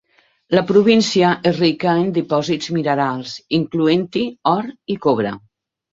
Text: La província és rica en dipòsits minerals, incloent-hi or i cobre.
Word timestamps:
La 0.59 0.61
província 0.71 1.33
és 1.49 1.59
rica 1.63 1.93
en 2.05 2.09
dipòsits 2.17 2.71
minerals, 2.79 3.35
incloent-hi 3.61 4.25
or 4.57 4.73
i 4.95 4.97
cobre. 5.05 5.35